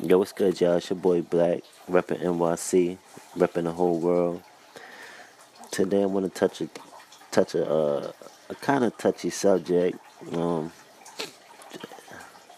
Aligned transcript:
Yo, 0.00 0.16
what's 0.18 0.32
good, 0.32 0.58
y'all? 0.58 0.76
It's 0.76 0.88
your 0.88 0.98
boy 0.98 1.20
Black, 1.20 1.60
repping 1.88 2.22
NYC, 2.22 2.96
repping 3.36 3.64
the 3.64 3.72
whole 3.72 4.00
world. 4.00 4.42
Today, 5.70 6.02
I 6.02 6.06
want 6.06 6.24
to 6.24 6.40
touch 6.40 6.62
a 6.62 6.68
touch 7.30 7.54
a 7.54 7.70
uh, 7.70 8.12
a 8.48 8.54
kind 8.54 8.84
of 8.84 8.96
touchy 8.96 9.28
subject. 9.28 9.98
Um, 10.32 10.72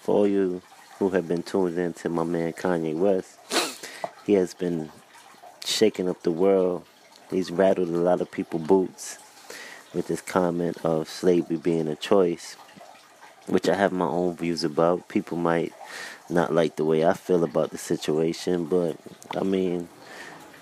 for 0.01 0.15
all 0.15 0.29
you 0.29 0.63
who 1.01 1.09
have 1.11 1.27
been 1.27 1.43
tuned 1.43 1.77
in 1.77 1.93
to 1.95 2.09
my 2.09 2.23
man 2.23 2.53
Kanye 2.53 2.95
West, 2.95 3.37
he 4.25 4.35
has 4.35 4.55
been 4.55 4.93
shaking 5.65 6.09
up 6.09 6.23
the 6.23 6.31
world. 6.31 6.87
He's 7.33 7.51
rattled 7.51 7.89
a 7.89 7.99
lot 7.99 8.21
of 8.21 8.31
people 8.31 8.61
boots 8.61 9.19
with 9.93 10.07
his 10.07 10.21
comment 10.21 10.79
of 10.85 11.09
slavery 11.09 11.57
being 11.57 11.89
a 11.89 11.97
choice, 11.97 12.57
which 13.47 13.69
I 13.69 13.75
have 13.75 13.93
my 13.93 14.07
own 14.07 14.37
views 14.37 14.65
about. 14.65 15.09
People 15.09 15.37
might 15.37 15.73
not 16.31 16.53
like 16.53 16.77
the 16.77 16.85
way 16.85 17.05
I 17.05 17.13
feel 17.13 17.45
about 17.45 17.71
the 17.71 17.79
situation, 17.79 18.67
but 18.67 18.97
I 19.37 19.45
mean, 19.45 19.89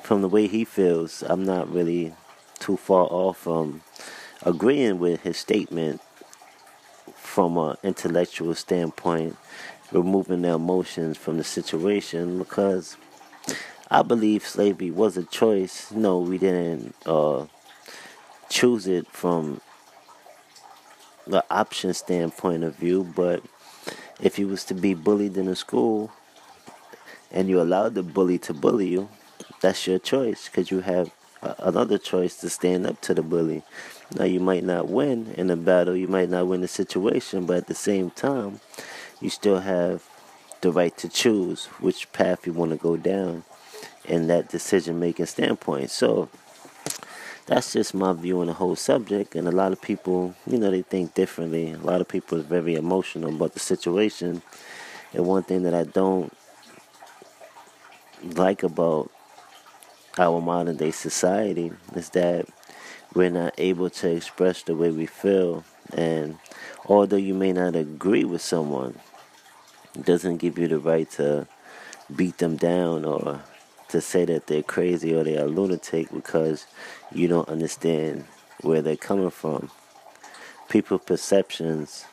from 0.03 0.23
the 0.23 0.29
way 0.29 0.47
he 0.47 0.65
feels, 0.65 1.23
I'm 1.23 1.45
not 1.45 1.73
really 1.73 2.15
too 2.59 2.77
far 2.77 3.07
off 3.11 3.39
from 3.39 3.83
agreeing 4.43 4.99
with 4.99 5.23
his 5.23 5.37
statement 5.37 6.01
from 7.15 7.57
an 7.57 7.77
intellectual 7.83 8.55
standpoint, 8.55 9.37
removing 9.91 10.43
the 10.43 10.51
emotions 10.51 11.17
from 11.17 11.39
the 11.39 11.45
situation 11.45 12.39
because 12.39 12.97
I 13.91 14.03
believe 14.03 14.47
slavery 14.47 14.91
was 14.91 15.17
a 15.17 15.23
choice. 15.23 15.91
No, 15.93 16.19
we 16.19 16.39
didn't 16.39 16.95
uh, 17.07 17.47
choose 18.49 18.87
it 18.87 19.07
from 19.09 19.61
the 21.27 21.45
option 21.51 21.95
standpoint 21.95 22.65
of 22.65 22.77
view, 22.77 23.13
but 23.17 23.43
if 24.21 24.39
you 24.39 24.49
was 24.49 24.65
to 24.65 24.75
be 24.75 24.95
bullied 24.95 25.37
in 25.37 25.49
a 25.49 25.57
school 25.57 26.13
and 27.31 27.49
you 27.49 27.61
allowed 27.61 27.95
the 27.95 28.03
bully 28.03 28.39
to 28.39 28.55
bully 28.55 28.89
you, 28.89 29.09
that's 29.61 29.87
your 29.87 29.99
choice 29.99 30.49
because 30.49 30.71
you 30.71 30.81
have 30.81 31.13
another 31.59 31.99
choice 31.99 32.37
to 32.37 32.49
stand 32.49 32.87
up 32.87 33.01
to 33.01 33.15
the 33.15 33.23
bully. 33.23 33.63
Now 34.15 34.25
you 34.25 34.41
might 34.41 34.65
not 34.65 34.89
win 34.89 35.35
in 35.37 35.51
a 35.51 35.57
battle, 35.57 35.97
you 35.97 36.09
might 36.09 36.29
not 36.29 36.47
win 36.47 36.61
the 36.61 36.69
situation, 36.69 37.47
but 37.47 37.57
at 37.57 37.67
the 37.67 37.75
same 37.75 38.11
time, 38.11 38.61
you 39.21 39.31
still 39.31 39.61
have 39.61 40.05
the 40.61 40.71
right 40.71 40.97
to 40.99 41.09
choose 41.09 41.67
which 41.81 42.13
path 42.13 42.47
you 42.47 42.53
want 42.53 42.71
to 42.71 42.77
go 42.77 42.97
down 42.97 43.45
in 44.05 44.27
that 44.29 44.49
decision 44.49 45.01
making 45.01 45.27
standpoint. 45.27 45.91
So 45.91 46.29
that's 47.47 47.73
just 47.73 47.95
my 47.95 48.13
view 48.13 48.41
on 48.41 48.47
the 48.47 48.53
whole 48.53 48.77
subject. 48.77 49.35
And 49.35 49.49
a 49.49 49.53
lot 49.53 49.73
of 49.73 49.81
people, 49.81 50.35
you 50.47 50.59
know, 50.59 50.71
they 50.71 50.83
think 50.83 51.15
differently. 51.15 51.73
A 51.73 51.79
lot 51.79 52.01
of 52.01 52.09
people 52.09 52.39
are 52.39 52.43
very 52.43 52.75
emotional 52.75 53.35
about 53.35 53.55
the 53.55 53.61
situation. 53.61 54.43
And 55.13 55.27
one 55.27 55.43
thing 55.43 55.65
that 55.65 55.75
I 55.75 55.85
don't 55.85 56.33
like 58.23 58.63
about 58.63 59.11
our 60.19 60.41
modern 60.41 60.77
day 60.77 60.91
society 60.91 61.73
is 61.95 62.11
that 62.11 62.47
we're 63.15 63.31
not 63.31 63.55
able 63.59 63.91
to 63.91 64.11
express 64.11 64.63
the 64.63 64.75
way 64.75 64.91
we 64.91 65.07
feel. 65.07 65.65
And 65.93 66.39
although 66.87 67.17
you 67.17 67.35
may 67.35 67.53
not 67.53 67.75
agree 67.77 68.25
with 68.25 68.43
someone, 68.43 68.99
it 69.95 70.05
doesn't 70.05 70.39
give 70.39 70.59
you 70.59 70.69
the 70.69 70.79
right 70.79 71.11
to 71.13 71.47
beat 72.15 72.39
them 72.39 72.57
down 72.57 73.05
or 73.05 73.43
to 73.93 74.01
say 74.01 74.25
that 74.25 74.47
they're 74.47 74.63
crazy 74.63 75.15
or 75.15 75.25
they're 75.25 75.45
a 75.45 75.49
lunatic 75.49 76.13
because 76.13 76.67
you 77.13 77.29
don't 77.29 77.49
understand 77.49 78.25
where 78.61 78.83
they're 78.83 78.97
coming 78.97 79.31
from. 79.31 79.71
People's 80.69 81.03
perceptions 81.03 82.05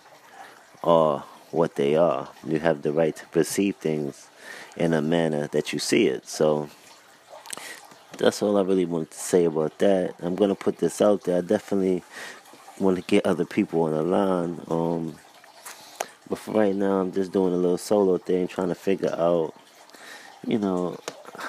are 0.84 1.24
what 1.52 1.76
they 1.76 1.96
are. 1.96 2.30
You 2.46 2.60
have 2.60 2.82
the 2.82 2.92
right 2.92 3.16
to 3.16 3.26
perceive 3.28 3.78
things 3.78 4.30
in 4.78 4.94
a 4.94 5.02
manner 5.02 5.48
that 5.48 5.74
you 5.74 5.80
see 5.80 6.08
it. 6.08 6.28
So 6.28 6.70
that's 8.18 8.42
all 8.42 8.58
I 8.58 8.62
really 8.62 8.86
want 8.86 9.12
to 9.12 9.18
say 9.18 9.46
about 9.46 9.78
that. 9.80 10.16
I'm 10.22 10.36
gonna 10.36 10.56
put 10.56 10.78
this 10.78 11.02
out 11.02 11.24
there. 11.24 11.38
I 11.38 11.42
definitely 11.42 12.04
want 12.80 12.98
to 12.98 13.04
get 13.04 13.26
other 13.26 13.46
people 13.46 13.82
on 13.84 13.92
the 13.92 14.04
line. 14.04 14.62
Um, 14.70 15.16
but 16.30 16.38
for 16.38 16.52
right 16.52 16.76
now, 16.76 17.00
I'm 17.00 17.12
just 17.12 17.32
doing 17.32 17.54
a 17.54 17.58
little 17.58 17.78
solo 17.78 18.18
thing, 18.18 18.48
trying 18.48 18.68
to 18.70 18.76
figure 18.76 19.14
out, 19.18 19.54
you 20.46 20.60
know, 20.60 20.98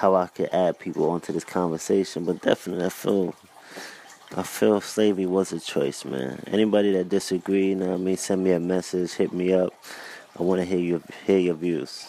how 0.01 0.15
I 0.15 0.25
could 0.25 0.49
add 0.51 0.79
people 0.79 1.11
onto 1.11 1.31
this 1.31 1.43
conversation. 1.43 2.25
But 2.25 2.41
definitely, 2.41 2.85
I 2.85 2.89
feel 2.89 3.35
I 4.35 4.41
feel 4.41 4.81
slavery 4.81 5.27
was 5.27 5.53
a 5.53 5.59
choice, 5.59 6.03
man. 6.05 6.43
Anybody 6.47 6.91
that 6.93 7.07
disagree, 7.09 7.69
you 7.69 7.75
know 7.75 7.93
I 7.93 7.97
mean, 7.97 8.17
send 8.17 8.43
me 8.43 8.51
a 8.51 8.59
message, 8.59 9.13
hit 9.13 9.31
me 9.31 9.53
up. 9.53 9.73
I 10.39 10.41
want 10.41 10.59
to 10.59 10.65
hear 10.65 10.79
your 10.79 11.01
hear 11.27 11.37
your 11.37 11.53
views. 11.53 12.07